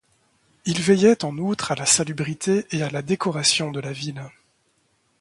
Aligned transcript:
Il 0.65 0.81
veillait 0.81 1.23
en 1.23 1.37
outre 1.37 1.71
à 1.71 1.75
la 1.75 1.85
salubrité 1.85 2.65
et 2.71 2.81
à 2.81 2.89
la 2.89 3.03
décoration 3.03 3.69
de 3.69 3.79
la 3.79 3.91
ville. 3.91 4.25